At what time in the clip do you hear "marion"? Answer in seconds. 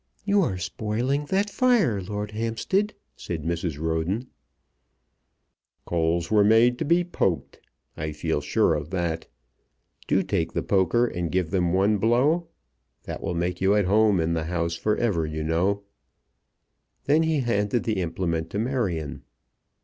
18.57-19.21